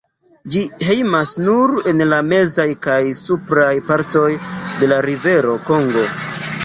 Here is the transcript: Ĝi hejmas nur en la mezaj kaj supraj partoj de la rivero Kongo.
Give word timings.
Ĝi 0.53 0.61
hejmas 0.85 1.33
nur 1.49 1.73
en 1.91 2.01
la 2.13 2.19
mezaj 2.29 2.67
kaj 2.87 2.97
supraj 3.21 3.69
partoj 3.91 4.27
de 4.81 4.91
la 4.95 4.99
rivero 5.09 5.55
Kongo. 5.69 6.09